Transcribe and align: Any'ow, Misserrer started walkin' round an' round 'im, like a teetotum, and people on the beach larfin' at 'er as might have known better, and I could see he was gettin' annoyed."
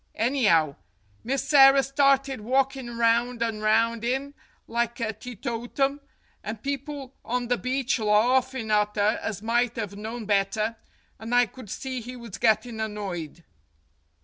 Any'ow, 0.15 0.77
Misserrer 1.23 1.83
started 1.83 2.41
walkin' 2.41 2.97
round 2.97 3.43
an' 3.43 3.59
round 3.61 4.03
'im, 4.03 4.33
like 4.65 4.99
a 4.99 5.13
teetotum, 5.13 5.99
and 6.43 6.63
people 6.63 7.13
on 7.23 7.49
the 7.49 7.57
beach 7.59 7.99
larfin' 7.99 8.71
at 8.71 8.97
'er 8.97 9.19
as 9.21 9.43
might 9.43 9.75
have 9.75 9.95
known 9.95 10.25
better, 10.25 10.75
and 11.19 11.35
I 11.35 11.45
could 11.45 11.69
see 11.69 12.01
he 12.01 12.15
was 12.15 12.39
gettin' 12.39 12.79
annoyed." 12.79 13.43